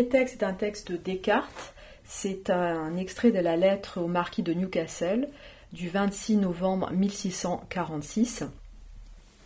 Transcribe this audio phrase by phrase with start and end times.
[0.00, 1.74] premier texte est un texte de Descartes.
[2.04, 5.28] C'est un extrait de la lettre au marquis de Newcastle
[5.74, 8.44] du 26 novembre 1646.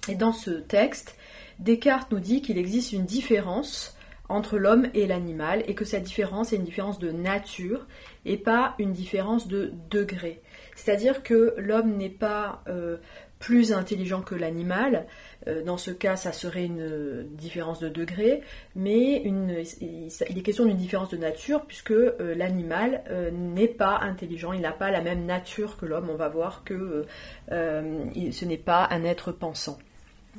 [0.09, 1.17] Et dans ce texte,
[1.59, 3.97] Descartes nous dit qu'il existe une différence
[4.29, 7.85] entre l'homme et l'animal et que cette différence est une différence de nature
[8.25, 10.41] et pas une différence de degré.
[10.77, 12.99] C'est-à-dire que l'homme n'est pas euh,
[13.45, 15.05] plus intelligent que l'animal.
[15.49, 18.41] Euh, dans ce cas, ça serait une différence de degré,
[18.75, 23.05] mais une, il est question d'une différence de nature puisque euh, l'animal
[23.35, 26.09] n'est pas intelligent, il n'a pas la même nature que l'homme.
[26.09, 27.05] On va voir que
[27.51, 29.79] ce n'est pas un être pensant.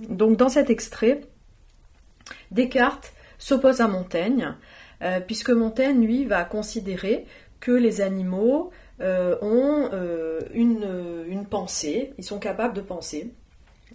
[0.09, 1.21] Donc dans cet extrait,
[2.49, 4.55] Descartes s'oppose à Montaigne,
[5.27, 7.25] puisque Montaigne, lui, va considérer
[7.59, 13.31] que les animaux euh, ont euh, une, pensée, ils sont capables de penser.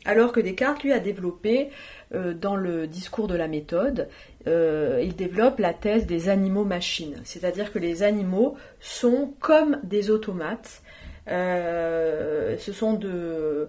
[0.05, 1.71] Alors que Descartes, lui, a développé
[2.15, 4.09] euh, dans le discours de la méthode,
[4.47, 10.83] il développe la thèse des animaux-machines, c'est-à-dire que les animaux sont comme des automates.
[11.27, 13.69] ce sont de,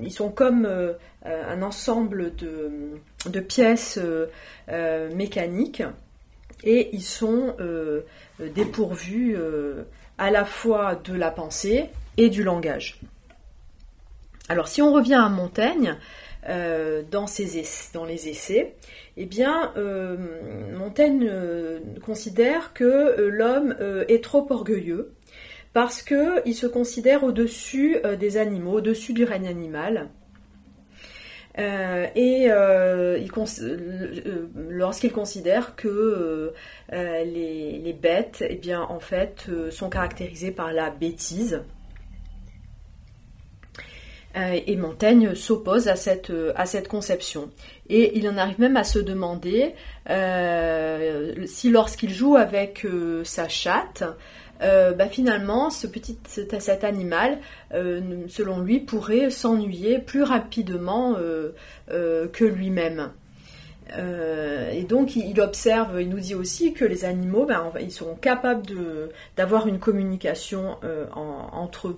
[0.00, 0.66] ils, sont comme
[1.24, 2.70] un ensemble de,
[3.26, 3.98] de pièces
[5.14, 5.82] mécaniques
[6.64, 8.02] et ils sont euh,
[8.54, 9.84] dépourvu euh,
[10.18, 13.00] à la fois de la pensée et du langage.
[14.48, 15.96] Alors si on revient à Montaigne,
[16.48, 18.74] euh, dans, ses dans, les essais,
[19.16, 19.72] eh bien,
[20.74, 21.30] Montaigne
[22.04, 23.76] considère que l'homme
[24.08, 25.12] est trop orgueilleux
[25.72, 30.08] parce qu'il se considère au-dessus des animaux, au-dessus du règne animal.
[31.58, 36.52] Euh, et euh, euh, lorsqu'il considère que
[36.90, 41.62] les, bêtes, eh bien, en fait, sont caractérisées par la bêtise.
[44.34, 47.50] Et Montaigne s'oppose à cette, à cette conception.
[47.88, 49.74] Et il en arrive même à se demander
[51.46, 52.86] si lorsqu'il joue avec
[53.24, 54.04] sa chatte,
[54.62, 57.38] euh, bah, finalement, ce petit, cet, animal,
[57.72, 61.52] euh, selon lui, pourrait s'ennuyer plus rapidement euh,
[62.28, 63.10] que lui-même.
[64.72, 68.62] et donc, il, observe, il nous dit aussi que les animaux, ben, ils sont capables
[69.36, 70.76] d'avoir une communication
[71.52, 71.96] entre eux.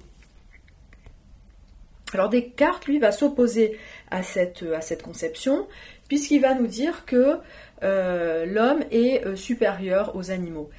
[2.15, 3.79] Alors Descartes, lui, va s'opposer
[4.11, 5.67] à cette, à cette conception,
[6.09, 7.39] puisqu'il va nous dire que
[7.83, 10.71] l'homme est supérieur aux animaux.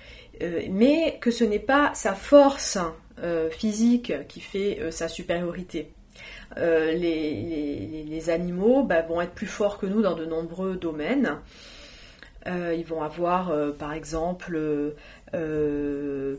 [0.41, 2.77] Euh, mais que ce n'est pas sa force
[3.22, 5.91] euh, physique qui fait euh, sa supériorité.
[6.55, 11.39] Les, animaux bah, vont être plus forts que nous dans de nombreux domaines.
[12.45, 14.57] ils vont avoir, par exemple,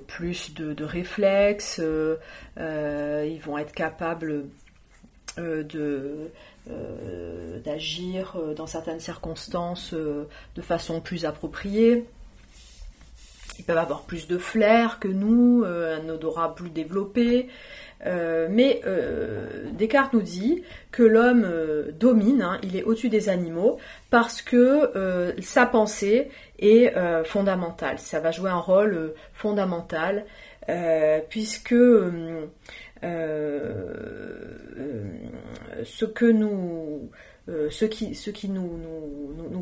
[0.07, 1.79] plus de, réflexes,
[2.57, 4.45] ils vont être capables
[7.65, 12.05] d'agir dans certaines circonstances de façon plus appropriée.
[13.59, 17.49] Ils peuvent avoir plus de flair que nous, euh, un odorat plus développé.
[18.07, 21.47] Euh, mais euh, Descartes nous dit que l'homme
[21.99, 23.79] domine, hein, il est au-dessus des animaux,
[24.11, 26.93] parce que sa pensée est
[27.25, 27.99] fondamentale.
[27.99, 30.25] Ça va jouer un rôle fondamental,
[31.31, 31.75] puisque
[35.85, 37.11] ce que nous
[37.51, 38.71] euh, ce qui, ce qui nous,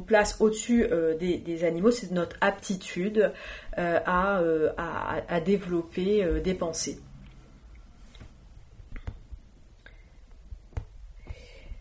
[0.06, 3.32] place au-dessus euh, des, animaux, c'est notre aptitude
[3.78, 6.98] euh, à, développer des pensées.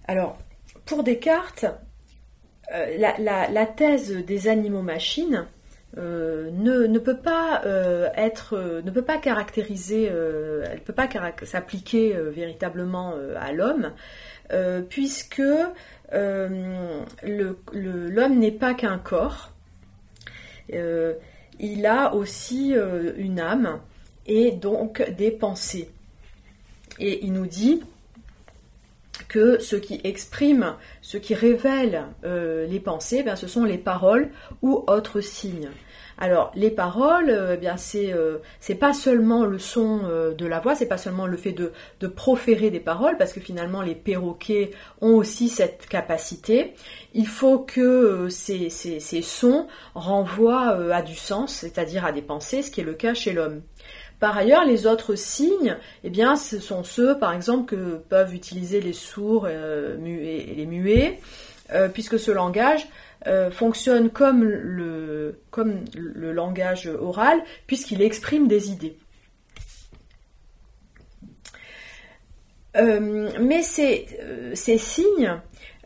[0.07, 0.39] Alors,
[0.85, 1.65] pour Descartes,
[2.71, 5.47] la, thèse des animaux-machines
[5.97, 7.61] ne, ne, peut pas
[8.15, 11.09] être, ne peut pas caractériser, elle peut pas
[11.43, 13.91] s'appliquer véritablement à l'homme,
[14.89, 15.41] puisque
[16.13, 19.51] euh, l'homme n'est pas qu'un corps,
[20.73, 21.13] euh,
[21.59, 23.79] il a aussi euh, une âme
[24.25, 25.89] et donc des pensées.
[26.99, 27.81] Et il nous dit
[29.27, 34.29] que ce qui exprime, ce qui révèle les pensées, ben, ce sont les paroles
[34.61, 35.69] ou autres signes.
[36.21, 40.45] Alors les paroles, euh, eh bien c'est euh, c'est pas seulement le son euh, de
[40.45, 41.71] la voix, c'est pas seulement le fait de,
[42.07, 44.69] proférer des paroles, parce que finalement les perroquets
[45.01, 46.75] ont aussi cette capacité.
[47.15, 52.61] Il faut que ces, ces, ces sons renvoient à du sens, c'est-à-dire à des pensées,
[52.61, 53.61] ce qui est le cas chez l'homme.
[54.21, 55.75] Par ailleurs, les autres signes,
[56.05, 61.19] eh bien, ce sont ceux, par exemple, que peuvent utiliser les sourds et les muets,
[61.91, 62.87] puisque ce langage
[63.27, 68.97] euh, fonctionne comme le, comme le langage oral, puisqu'il exprime des idées.
[72.77, 75.39] Euh, mais ces, euh, ces signes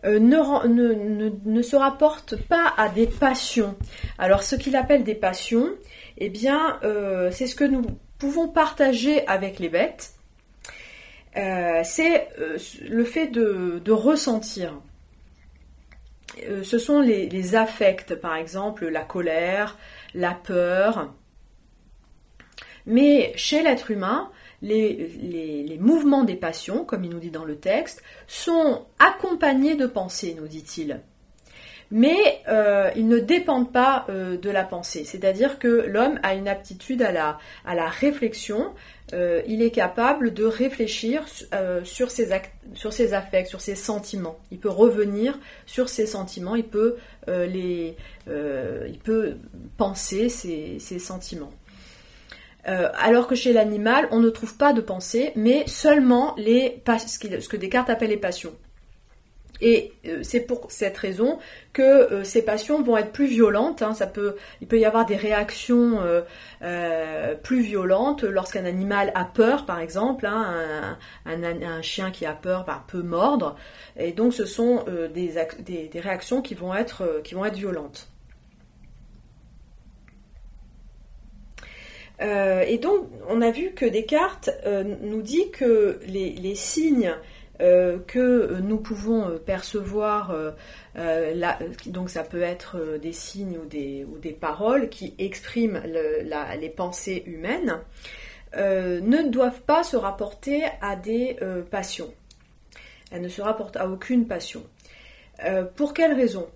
[0.05, 3.75] ne, se rapporte pas à des passions.
[4.17, 5.71] Alors ce qu'il appelle des passions,
[6.17, 6.79] eh bien,
[7.31, 7.83] c'est ce que nous
[8.17, 10.13] pouvons partager avec les bêtes.
[11.35, 12.29] c'est
[12.81, 14.73] le fait de ressentir.
[16.43, 19.77] Euh, ce sont les, affects, par exemple la colère,
[20.13, 21.13] la peur.
[22.85, 24.29] Mais chez l'être humain,
[24.61, 30.35] les, mouvements des passions, comme il nous dit dans le texte, sont accompagnés de pensées,
[30.39, 31.01] nous dit-il.
[31.91, 35.05] Mais euh, ils ne dépendent pas euh, de la pensée.
[35.05, 37.37] C'est-à-dire que l'homme a une aptitude à la,
[37.87, 38.73] réflexion,
[39.13, 41.23] euh, il est capable de réfléchir
[41.83, 42.29] sur, ses
[42.73, 44.37] sur ses affects, sur ses sentiments.
[44.51, 46.97] Il peut revenir sur ses sentiments, il peut,
[49.77, 51.53] penser ses, sentiments.
[52.65, 57.91] alors que chez l'animal, on ne trouve pas de pensée, mais seulement ce que Descartes
[57.91, 58.53] appelle les passions.
[59.61, 61.39] Et euh, c'est pour cette raison
[61.71, 63.81] que euh, ces passions vont être plus violentes.
[63.81, 63.93] Hein.
[63.93, 65.99] ça peut, il peut y avoir des réactions
[66.61, 70.25] euh, plus violentes lorsqu'un animal a peur, par exemple.
[70.25, 70.97] Hein.
[71.25, 73.55] un, chien qui a peur bah, peut mordre.
[73.97, 77.21] Et donc ce sont des, des, réactions qui vont être,
[77.53, 78.09] violentes.
[82.19, 84.49] et donc on a vu que Descartes
[85.01, 87.13] nous dit que les signes
[87.61, 90.31] euh, que nous pouvons euh, percevoir,
[90.95, 91.55] euh,
[91.85, 97.23] donc ça peut être des signes ou des, ou des paroles qui expriment les pensées
[97.25, 97.79] humaines,
[98.55, 101.37] ne doivent pas se rapporter à des
[101.71, 102.13] passions.
[103.11, 104.63] Elles ne se rapportent à aucune passion.
[105.75, 106.47] pour quelle raison?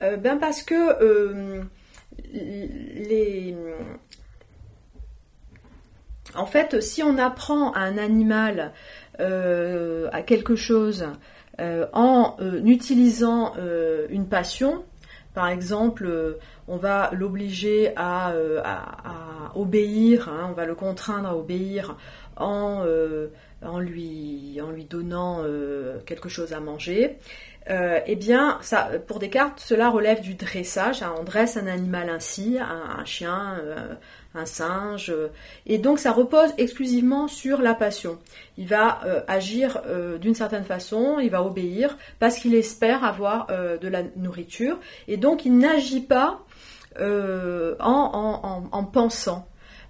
[0.00, 1.64] Ben parce que
[2.32, 3.56] les,
[6.36, 8.72] en fait, si on apprend à un animal
[9.20, 11.06] euh, à quelque chose
[11.58, 13.54] euh, en euh, utilisant
[14.10, 14.84] une passion,
[15.34, 16.38] par exemple,
[16.68, 18.32] on va l'obliger à,
[19.54, 21.96] obéir, hein, on va le contraindre à obéir
[22.36, 22.84] en,
[23.78, 25.44] lui, donnant
[26.06, 27.18] quelque chose à manger.
[27.68, 28.60] eh bien,
[29.06, 31.02] pour Descartes, cela relève du dressage.
[31.02, 31.14] Hein.
[31.18, 33.60] on dresse un animal ainsi, un, un chien,
[34.36, 35.10] un singe.
[35.10, 35.28] Euh,
[35.66, 38.18] et donc ça repose exclusivement sur la passion.
[38.56, 43.46] Il va euh, agir euh, d'une certaine façon, il va obéir parce qu'il espère avoir
[43.46, 44.78] de la nourriture.
[45.08, 46.40] Et donc il n'agit pas
[46.98, 49.46] en, pensant.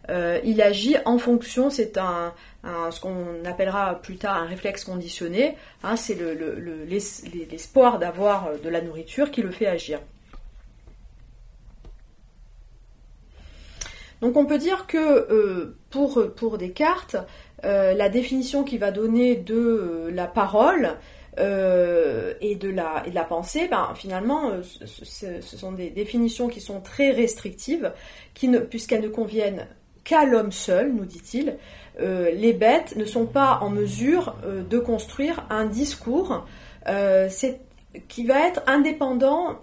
[0.09, 2.33] il agit en fonction, c'est un,
[2.91, 6.19] ce qu'on appellera plus tard un réflexe conditionné, hein, c'est
[7.51, 10.01] l'espoir d'avoir de la nourriture qui le fait agir.
[14.21, 17.17] Donc on peut dire que euh, pour, Descartes,
[17.65, 20.97] euh, la définition qu'il va donner de euh, la parole
[21.39, 27.93] et, de la, pensée, ben, finalement, ce, sont des définitions qui sont très restrictives,
[28.71, 29.67] puisqu'elles ne conviennent
[30.03, 31.59] qu'à l'homme seul, nous dit-il.
[32.01, 36.47] les bêtes ne sont pas en mesure de construire un discours
[38.09, 39.59] qui va être indépendant,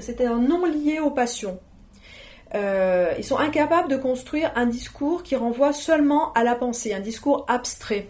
[0.00, 1.60] c'est-à-dire non lié aux passions.
[2.54, 7.00] Euh, ils sont incapables de construire un discours qui renvoie seulement à la pensée, un
[7.00, 8.08] discours abstrait.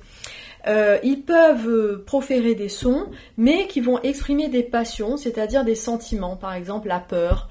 [0.66, 5.74] Euh, ils peuvent euh, proférer des sons, mais qui vont exprimer des passions, c'est-à-dire des
[5.74, 7.48] sentiments, par exemple la peur,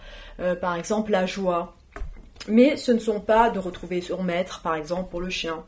[0.61, 1.75] par exemple la joie.
[2.47, 5.63] Mais ce ne sont pas de retrouver son maître, par exemple pour le chien.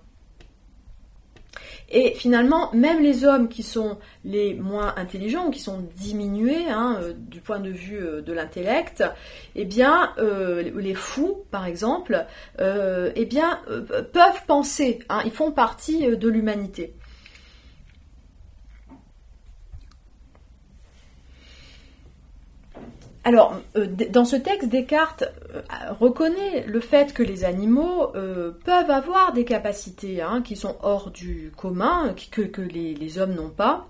[1.89, 7.13] Et finalement, même les hommes qui sont les moins intelligents, qui sont diminués hein, euh,
[7.15, 9.04] du point de vue euh, de l'intellect,
[9.56, 12.25] eh bien, euh, les fous, par exemple,
[12.60, 13.30] eh
[14.13, 15.00] peuvent penser.
[15.10, 16.96] Hein, ils font partie de l'humanité.
[23.27, 25.24] Alors, euh, dans ce texte, Descartes
[25.55, 25.62] euh,
[26.00, 31.10] reconnaît le fait que les animaux euh, peuvent avoir des capacités hein, qui sont hors
[31.10, 33.88] du commun, que, les, hommes n'ont pas.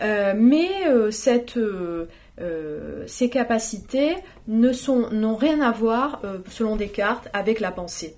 [0.00, 0.70] mais
[3.06, 8.16] ces capacités n'ont rien à voir, selon Descartes, avec la pensée.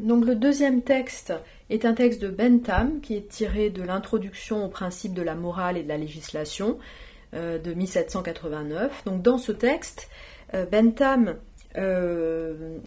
[0.00, 1.34] Donc le deuxième texte
[1.68, 5.76] est un texte de Bentham qui est tiré de l'introduction au principe de la morale
[5.76, 6.78] et de la législation
[7.34, 9.04] euh, de 1789.
[9.04, 10.08] Donc dans ce texte,
[10.54, 11.36] euh, Bentham
[11.76, 12.78] euh,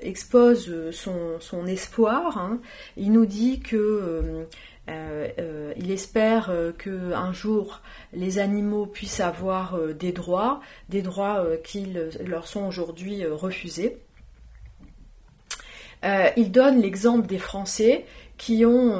[0.00, 2.36] expose son, espoir.
[2.36, 2.60] Hein.
[2.96, 4.46] Il nous dit que
[5.76, 7.80] il espère que un jour
[8.12, 11.86] les animaux puissent avoir des droits, des droits qui
[12.24, 13.98] leur sont aujourd'hui refusés.
[16.02, 18.04] Il donne l'exemple des Français
[18.38, 18.98] qui ont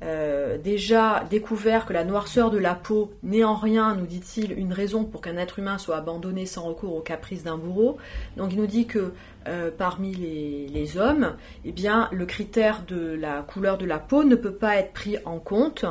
[0.00, 4.72] euh, déjà découvert que la noirceur de la peau n'est en rien, nous dit-il, une
[4.72, 7.96] raison pour qu'un être humain soit abandonné sans recours aux caprices d'un bourreau.
[8.36, 9.12] Donc il nous dit que
[9.48, 14.36] euh, parmi les, hommes, eh bien, le critère de la couleur de la peau ne
[14.36, 15.84] peut pas être pris en compte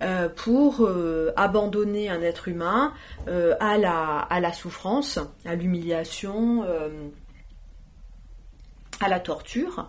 [0.00, 0.88] euh, pour
[1.36, 2.94] abandonner un être humain
[3.60, 6.64] à la souffrance, à l'humiliation,
[9.00, 9.88] à la torture.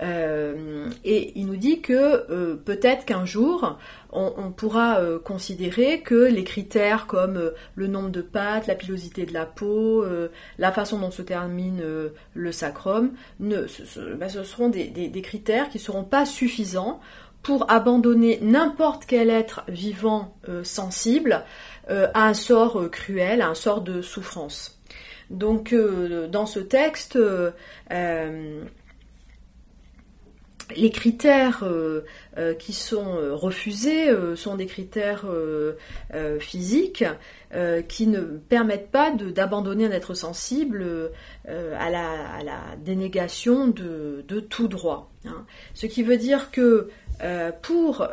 [0.00, 1.92] Euh, et il nous dit que
[2.30, 3.78] euh, peut-être qu'un jour,
[4.12, 9.34] on, pourra euh, considérer que les critères comme le nombre de pattes, la pilosité de
[9.34, 10.04] la peau,
[10.58, 11.82] la façon dont se termine
[12.34, 17.00] le sacrum, ne, ce, ben, seront des, des, critères qui ne seront pas suffisants
[17.42, 21.44] pour abandonner n'importe quel être vivant sensible
[21.88, 24.77] à un sort cruel, à un sort de souffrance.
[25.30, 27.18] Donc dans ce texte,
[30.76, 32.04] les critères euh,
[32.36, 35.24] euh, qui sont euh, refusés sont des critères
[36.40, 37.04] physiques
[37.88, 40.84] qui ne permettent pas d'abandonner un être sensible
[41.46, 45.10] à la, dénégation de, tout droit.
[45.26, 45.44] Hein.
[45.74, 46.88] Ce qui veut dire que
[47.62, 48.08] pour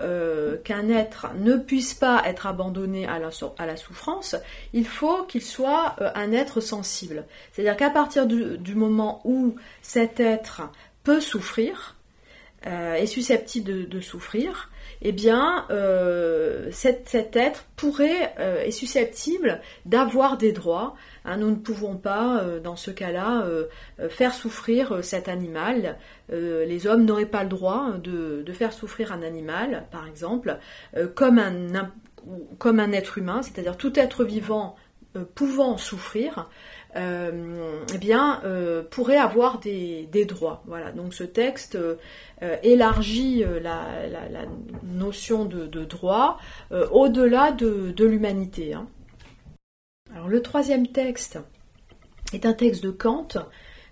[0.63, 4.35] qu'un être ne puisse pas être abandonné à la, souffrance,
[4.74, 7.25] il faut qu'il soit un être sensible.
[7.51, 10.63] C'est-à-dire qu'à partir du, moment où cet être
[11.03, 11.95] peut souffrir,
[12.67, 14.71] euh, est susceptible de, souffrir,
[15.07, 20.95] eh bien, euh, cet, être pourrait, euh, est susceptible d'avoir des droits.
[21.25, 23.45] Hein, nous ne pouvons pas, dans ce cas-là,
[24.09, 25.97] faire souffrir cet animal.
[26.29, 30.57] les hommes n'auraient pas le droit de, de, faire souffrir un animal, par exemple,
[31.13, 34.75] comme, un, être humain, c'est-à-dire tout être vivant
[35.24, 36.43] pouvant souffrir, euh,
[36.95, 40.63] eh bien, euh, pourrait avoir des, droits.
[40.65, 40.91] Voilà.
[40.91, 41.97] Donc ce texte euh,
[42.63, 43.85] élargit la,
[44.83, 46.39] notion de, droit
[46.91, 48.73] au-delà de, l'humanité.
[48.73, 48.87] Hein.
[50.13, 51.39] Alors le troisième texte
[52.33, 53.27] est un texte de Kant.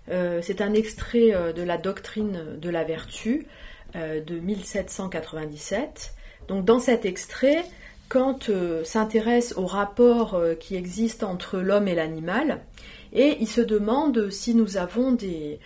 [0.08, 3.46] C'est un extrait de la doctrine de la vertu
[3.94, 6.14] de 1797.
[6.48, 7.64] Donc dans cet extrait,
[8.08, 8.38] Kant
[8.84, 12.60] s'intéresse au rapport qui existe entre l'homme et l'animal
[13.14, 15.60] et il se demande si nous avons des,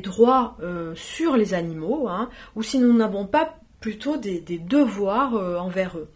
[0.00, 5.58] droits euh, sur les animaux, hein, ou si nous n'avons pas plutôt des, devoirs euh,
[5.58, 6.08] envers eux.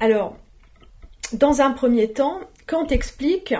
[0.00, 0.36] Alors,
[1.32, 3.54] dans un premier temps, Kant explique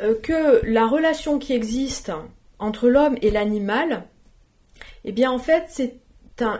[0.00, 2.10] euh, que la relation qui existe
[2.58, 4.08] entre l'homme et l'animal,
[5.04, 6.00] eh bien en fait c'est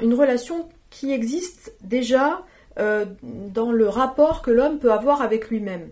[0.00, 2.44] une relation qui existe déjà
[2.78, 5.90] euh, dans le rapport que l'homme peut avoir avec lui-même.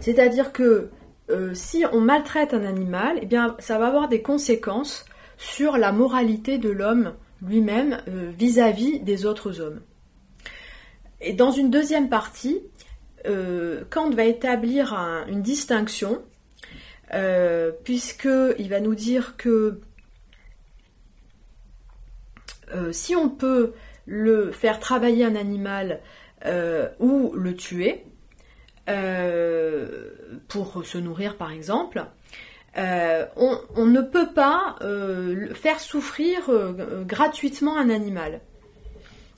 [0.00, 0.90] C'est-à-dire que
[1.30, 5.04] euh, si on maltraite un animal, eh bien, ça va avoir des conséquences
[5.38, 9.80] sur la moralité de l'homme lui-même euh, vis-à-vis des autres hommes.
[11.20, 12.60] Et dans une deuxième partie,
[13.88, 14.92] Kant va établir
[15.28, 16.22] une distinction,
[17.84, 19.80] puisqu'il va nous dire que
[22.74, 23.74] euh, si on peut
[24.06, 26.00] le faire travailler un animal
[26.46, 28.04] euh, ou le tuer
[28.88, 30.10] euh,
[30.48, 32.04] pour se nourrir par exemple,
[32.76, 34.76] on, ne peut pas
[35.54, 36.50] faire souffrir
[37.06, 38.40] gratuitement un animal.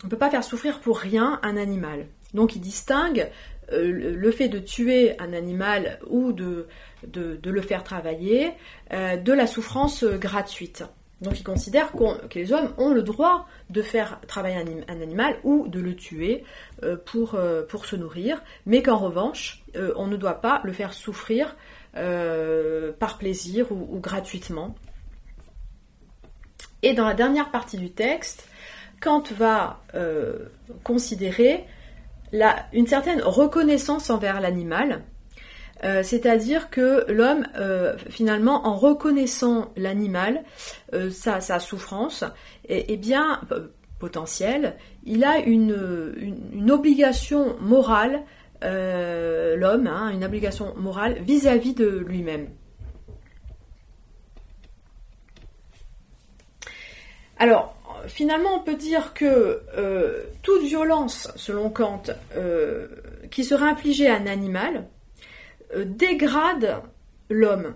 [0.03, 2.07] On ne peut pas faire souffrir pour rien un animal.
[2.33, 3.29] Donc il distingue
[3.71, 6.67] le fait de tuer un animal ou de
[7.15, 8.53] le faire travailler
[8.91, 10.85] de la souffrance gratuite.
[11.23, 14.57] Donc il considère que les hommes ont le droit de faire travailler
[14.89, 16.45] un, animal ou de le tuer
[16.83, 20.93] euh, pour, euh, se nourrir, mais qu'en revanche, euh, on ne doit pas le faire
[20.93, 21.57] souffrir
[22.99, 24.75] par plaisir ou, gratuitement.
[26.83, 28.47] Et dans la dernière partie du texte,
[29.01, 29.81] Kant va
[30.85, 31.65] considérer
[32.75, 35.05] une certaine reconnaissance envers l'animal,
[35.85, 40.43] euh, c'est-à-dire que l'homme, euh, finalement, en reconnaissant l'animal,
[40.95, 42.25] euh, sa, souffrance,
[42.69, 43.41] est, bien
[43.99, 48.23] potentielle, il a une, obligation morale,
[48.63, 52.49] l'homme, hein, une obligation morale vis-à-vis de lui-même.
[57.39, 59.63] Alors, finalement, on peut dire que
[60.43, 62.03] toute violence, selon Kant,
[63.31, 64.89] qui serait infligée à un animal,
[65.75, 66.83] dégrade
[67.31, 67.75] l'homme.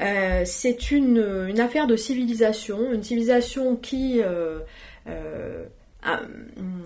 [0.00, 4.60] Euh, c'est une, affaire de civilisation, une civilisation qui, euh,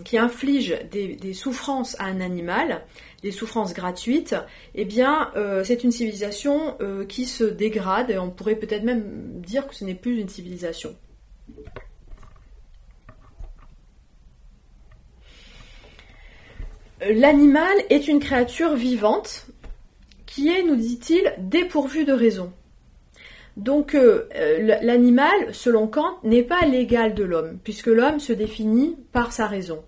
[0.05, 2.83] qui inflige des, souffrances à un animal,
[3.23, 4.35] des souffrances gratuites,
[4.75, 5.31] eh bien,
[5.63, 6.77] c'est une civilisation
[7.09, 10.97] qui se dégrade, et on pourrait peut-être même dire que ce n'est plus une civilisation.
[17.01, 19.47] L'animal est une créature vivante
[20.27, 22.53] qui est, nous dit-il, dépourvue de raison.
[23.57, 28.97] Donc euh, euh, l'animal, selon Kant, n'est pas l'égal de l'homme, puisque l'homme se définit
[29.13, 29.85] par sa raison.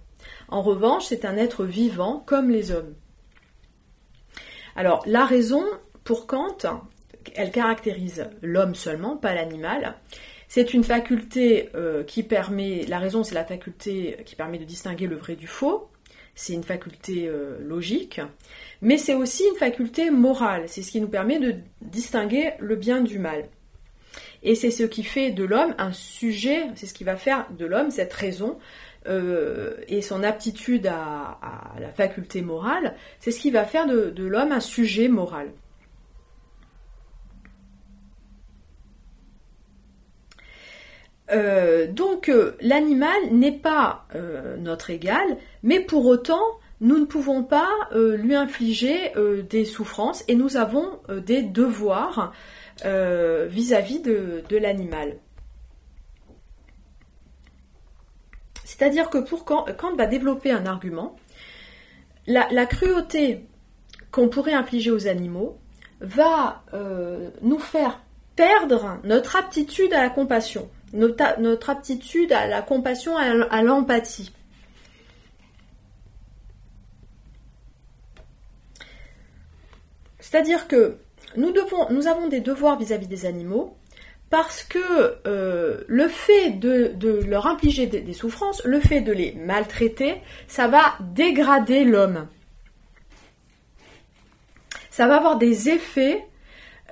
[0.49, 2.95] En revanche, c'est un être vivant comme les hommes.
[4.77, 5.65] Alors la raison,
[6.05, 6.59] pour Kant,
[7.35, 9.97] elle caractérise l'homme seulement, pas l'animal.
[10.49, 15.09] C'est une faculté euh, qui permet, la raison c'est la faculté qui permet de distinguer
[15.09, 15.89] le vrai du faux,
[16.37, 18.21] c'est une faculté euh, logique,
[18.83, 23.01] mais c'est aussi une faculté morale, c'est ce qui nous permet de distinguer le bien
[23.01, 23.49] du mal.
[24.43, 27.65] Et c'est ce qui fait de l'homme un sujet, c'est ce qui va faire de
[27.65, 28.59] l'homme cette raison
[29.09, 31.39] euh, et son aptitude à,
[31.81, 35.51] la faculté morale, c'est ce qui va faire de, de l'homme un sujet moral.
[41.33, 46.43] Euh, donc euh, l'animal n'est pas euh, notre égal, mais pour autant
[46.81, 49.11] nous ne pouvons pas lui infliger
[49.49, 52.35] des souffrances et nous avons des devoirs
[52.85, 55.17] vis-à-vis de, l'animal.
[58.63, 61.17] C'est-à-dire que pour quand, Kant va développer un argument,
[62.27, 63.47] la cruauté
[64.11, 65.57] qu'on pourrait infliger aux animaux
[66.03, 66.63] va
[67.41, 68.03] nous faire
[68.37, 74.33] perdre notre aptitude à la compassion notre, aptitude à la compassion, à l'empathie.
[80.19, 80.99] C'est-à-dire que
[81.37, 81.53] nous,
[82.07, 83.77] avons des devoirs vis-à-vis des animaux
[84.29, 86.95] parce que euh, le fait de,
[87.29, 92.27] leur infliger des, souffrances, le fait de les maltraiter, ça va dégrader l'homme.
[94.91, 96.27] Ça va avoir des effets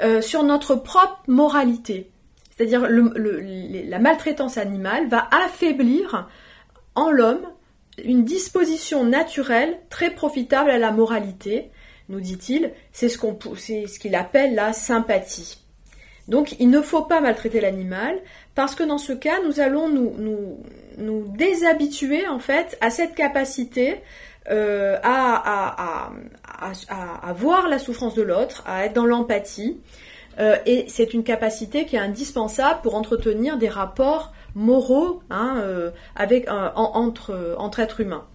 [0.03, 2.11] euh, sur notre propre moralité.
[2.51, 6.29] C'est-à-dire la maltraitance animale va affaiblir
[6.95, 7.47] en l'homme
[8.03, 11.71] une disposition naturelle très profitable à la moralité,
[12.09, 15.59] nous dit-il, c'est ce qu'il appelle la sympathie.
[16.29, 18.19] Donc il ne faut pas maltraiter l'animal
[18.55, 24.01] parce que dans ce cas nous allons nous déshabituer en fait à cette capacité
[24.51, 26.13] euh, à,
[27.35, 29.81] voir la souffrance de l'autre, à être dans l'empathie
[30.39, 35.91] euh, et c'est une capacité qui est indispensable pour entretenir des rapports moraux hein, euh,
[36.15, 38.27] avec, entre, entre êtres humains.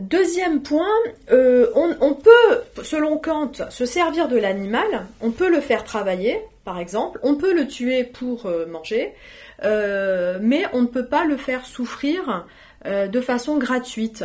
[0.00, 0.88] Deuxième point,
[1.30, 7.18] on, peut, selon Kant, se servir de l'animal, on peut le faire travailler, par exemple,
[7.22, 9.14] on peut le tuer pour manger,
[9.62, 12.46] mais on ne peut pas le faire souffrir
[12.84, 14.22] de façon gratuite.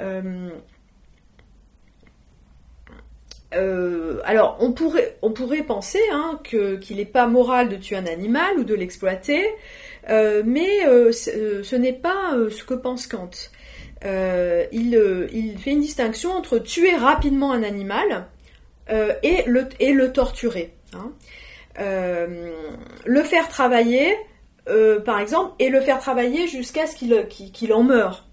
[0.00, 0.50] Euh,
[3.54, 8.64] euh, alors, on pourrait, penser hein, qu'il n'est pas moral de tuer un animal ou
[8.64, 9.46] de l'exploiter,
[10.10, 13.30] euh, mais ce, n'est pas ce que pense Kant.
[14.02, 18.26] Il, fait une distinction entre tuer rapidement un animal
[18.90, 20.74] et, le, et le torturer.
[20.94, 21.12] Hein.
[21.78, 24.16] Le faire travailler,
[25.04, 28.28] par exemple, et le faire travailler jusqu'à ce qu'il en meure.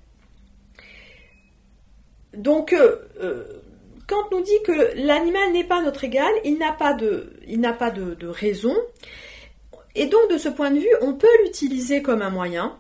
[2.36, 3.44] Donc, euh, euh,
[4.32, 8.28] nous dit que l'animal n'est pas notre égal, il n'a pas, de, il pas de,
[8.28, 8.76] raison.
[9.96, 12.78] Et donc, de ce point de vue, on peut l'utiliser comme un moyen.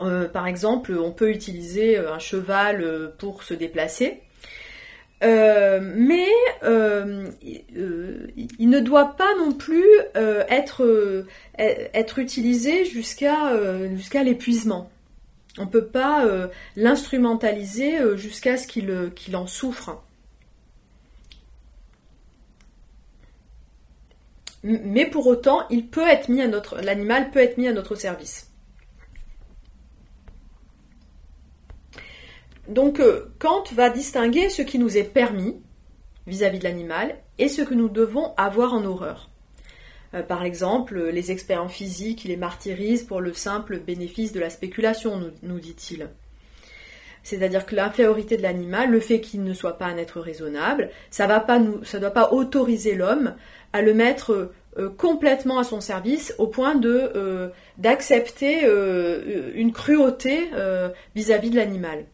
[0.00, 4.20] Euh, par exemple, on peut utiliser un cheval pour se déplacer.
[5.22, 6.28] mais
[8.62, 11.26] il ne doit pas non plus être,
[11.58, 13.52] être utilisé jusqu'à
[13.96, 14.88] jusqu'à l'épuisement.
[15.58, 20.02] On ne peut pas euh, l'instrumentaliser euh, jusqu'à ce euh, qu'il en souffre.
[24.64, 27.96] Mais pour autant, il peut être mis à notre, l'animal peut être mis à notre
[27.96, 28.48] service.
[32.68, 33.02] Donc
[33.40, 35.60] Kant va distinguer ce qui nous est permis
[36.26, 39.28] vis à -vis de l'animal et ce que nous devons avoir en horreur.
[40.14, 44.50] Euh, par exemple, les experts en physique, les martyrisent pour le simple bénéfice de la
[44.50, 46.08] spéculation, nous, dit-il.
[47.22, 51.26] C'est-à-dire que l'infériorité de l'animal, le fait qu'il ne soit pas un être raisonnable, ça
[51.26, 53.34] ne doit pas autoriser l'homme
[53.72, 58.64] à le mettre euh, complètement à son service au point euh, d'accepter
[59.54, 60.50] une cruauté
[61.14, 62.06] vis-à-vis de l'animal.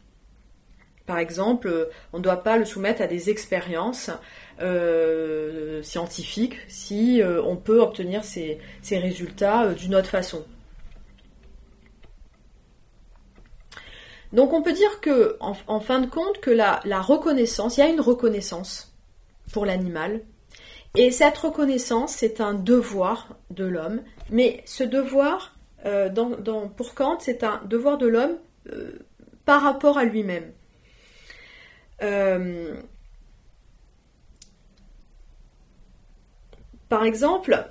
[1.08, 4.10] Par exemple, on ne doit pas le soumettre à des expériences
[5.82, 8.60] scientifiques si on peut obtenir ces,
[8.92, 10.44] résultats d'une autre façon.
[14.32, 17.88] Donc on peut dire que, en, fin de compte, que la, reconnaissance, il y a
[17.88, 18.94] une reconnaissance
[19.52, 20.20] pour l'animal,
[20.94, 26.10] et cette reconnaissance, c'est un devoir de l'homme, mais ce devoir, euh,
[26.76, 28.36] pour Kant, c'est un devoir de l'homme
[28.72, 28.98] euh,
[29.44, 30.52] par rapport à lui-même.
[32.02, 32.74] Euh,
[36.88, 37.70] par exemple,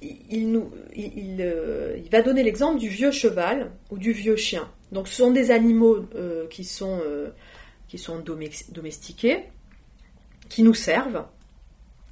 [0.00, 4.68] il, nous, il, va donner l'exemple du vieux cheval ou du vieux chien.
[4.92, 6.04] Donc ce sont des animaux
[6.48, 7.00] qui sont,
[7.86, 9.44] qui sont domestiqués,
[10.48, 11.26] qui nous servent.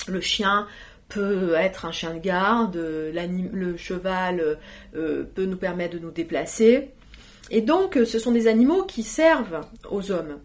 [0.07, 0.69] Le chien
[1.09, 4.59] peut être un chien de garde, le cheval
[4.93, 6.93] peut nous permettre de nous déplacer.
[7.51, 10.39] Et donc, euh, ce sont des animaux qui servent aux hommes.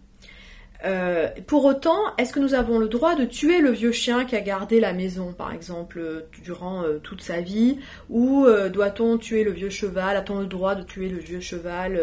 [0.86, 4.36] Euh, pour autant, est-ce que nous avons le droit de tuer le vieux chien qui
[4.36, 9.52] a gardé la maison, par exemple, euh, durant toute sa vie Ou doit-on tuer le
[9.52, 12.00] vieux cheval A-t-on le droit de tuer le vieux cheval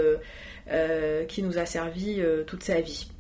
[1.28, 3.10] qui nous a servi toute sa vie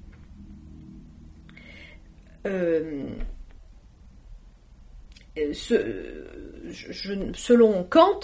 [7.34, 8.20] selon Kant,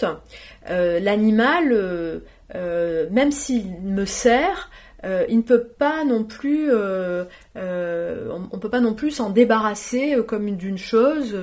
[0.69, 2.23] l'animal
[2.55, 4.71] euh, même s'il me sert,
[5.05, 10.17] euh, il ne peut pas non plus, euh, on, peut pas non plus s'en débarrasser
[10.27, 11.37] comme d'une chose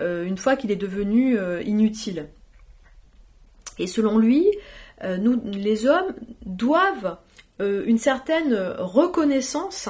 [0.00, 2.26] une fois qu'il est devenu inutile.
[3.78, 4.46] Et selon lui,
[5.02, 7.16] les hommes doivent
[7.58, 9.88] une certaine reconnaissance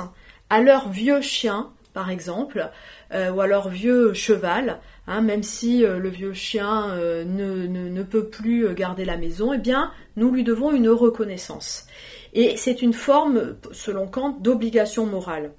[0.49, 2.71] à leur vieux chien, par exemple,
[3.13, 8.29] ou à leur vieux cheval, Hein, même si euh, le vieux chien euh, ne, peut
[8.29, 11.87] plus garder la maison, eh bien, nous lui devons une reconnaissance.
[12.33, 15.53] Et c'est une forme, selon Kant, d'obligation morale.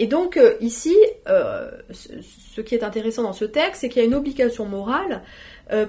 [0.00, 0.96] Et donc euh, ici,
[1.26, 5.22] ce qui est intéressant dans ce texte, c'est qu'il y a une obligation morale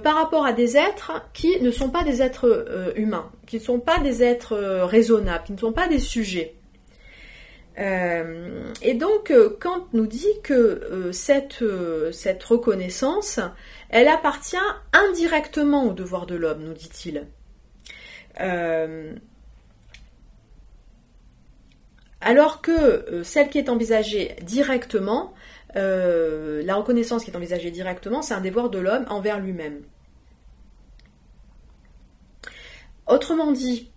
[0.03, 3.79] par rapport à des êtres qui ne sont pas des êtres humains, qui ne sont
[3.79, 6.58] pas des êtres raisonnables, qui ne sont pas des sujets.
[7.79, 11.63] Euh, et donc, euh, Kant nous dit que euh, cette,
[12.11, 13.39] cette reconnaissance,
[13.89, 14.57] elle appartient
[14.91, 17.25] indirectement au devoir de l'homme, nous dit-il.
[22.21, 25.33] alors que celle qui est envisagée directement,
[25.73, 29.81] la reconnaissance qui est envisagée directement, c'est un devoir de l'homme envers lui-même.
[33.07, 33.89] Autrement dit,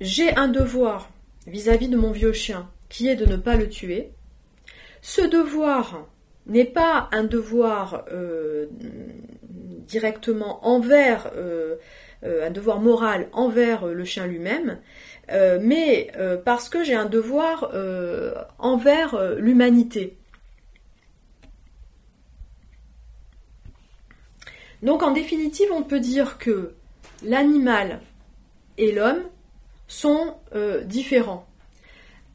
[0.00, 1.10] j'ai un devoir
[1.46, 4.10] vis-à-vis de mon vieux chien, qui est de ne pas le tuer.
[5.02, 6.06] Ce devoir
[6.46, 8.66] n'est pas un devoir euh,
[9.88, 11.76] directement envers, euh,
[12.24, 14.78] euh, un devoir moral envers le chien lui-même,
[15.60, 16.12] mais
[16.44, 17.72] parce que j'ai un devoir
[18.58, 20.16] envers l'humanité.
[24.82, 26.74] Donc en définitive, on peut dire que
[27.24, 28.00] l'animal
[28.78, 29.24] et l'homme
[29.88, 31.46] sont euh, différents.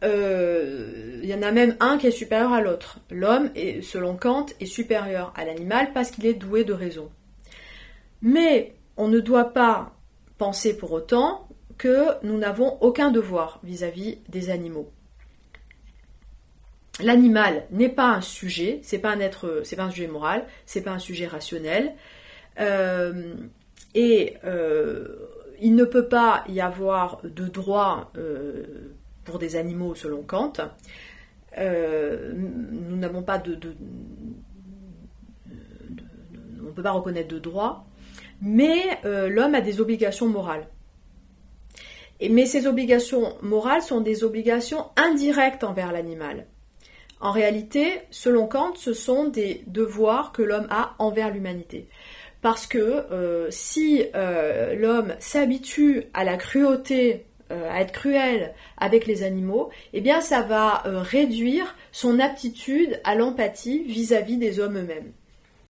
[0.03, 2.99] Euh, il y en a même un qui est supérieur à l'autre.
[3.11, 7.11] L'homme, selon Kant, est supérieur à l'animal parce qu'il est doué de raison.
[8.21, 9.93] Mais on ne doit pas
[10.37, 14.89] penser pour autant que nous n'avons aucun devoir vis-à-vis des animaux.
[16.99, 20.81] L'animal n'est pas un sujet, c'est pas un être, c'est pas un sujet moral, c'est
[20.81, 21.93] pas un sujet rationnel,
[22.59, 23.33] euh,
[23.95, 24.35] et
[25.61, 28.91] il ne peut pas y avoir de droit euh,
[29.23, 30.53] pour des animaux selon Kant.
[31.57, 33.57] Euh, nous n'avons pas de,
[36.59, 37.85] on ne peut pas reconnaître de droit,
[38.41, 40.67] mais euh, l'homme a des obligations morales.
[42.27, 46.47] Mais ces obligations morales sont des obligations indirectes envers l'animal.
[47.19, 51.87] En réalité, selon Kant, ce sont des devoirs que l'homme a envers l'humanité
[52.41, 59.05] parce que euh, si euh, l'homme s'habitue à la cruauté, euh, à être cruel avec
[59.05, 65.11] les animaux, eh bien ça va réduire son aptitude à l'empathie vis-à-vis des hommes eux-mêmes.